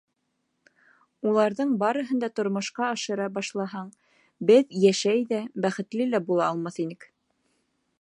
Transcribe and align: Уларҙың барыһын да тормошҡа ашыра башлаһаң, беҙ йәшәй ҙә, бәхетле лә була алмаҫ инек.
Уларҙың 1.31 1.75
барыһын 1.83 2.23
да 2.23 2.29
тормошҡа 2.39 2.89
ашыра 2.95 3.29
башлаһаң, 3.37 3.93
беҙ 4.53 4.77
йәшәй 4.83 5.25
ҙә, 5.35 5.45
бәхетле 5.67 6.13
лә 6.17 6.27
була 6.33 6.51
алмаҫ 6.51 6.85
инек. 6.87 7.11